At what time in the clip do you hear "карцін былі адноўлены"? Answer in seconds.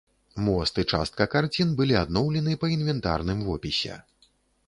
1.33-2.57